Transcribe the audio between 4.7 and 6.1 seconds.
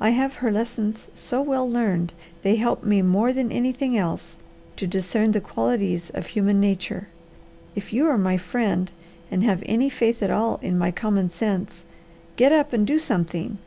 to discern the qualities